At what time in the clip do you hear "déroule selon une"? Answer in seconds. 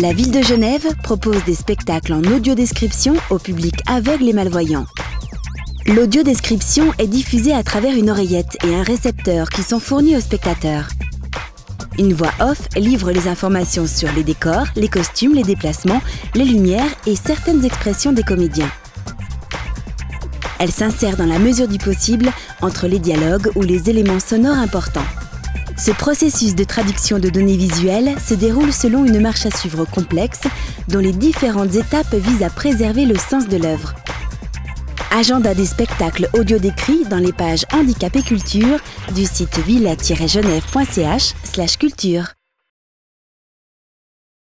28.34-29.20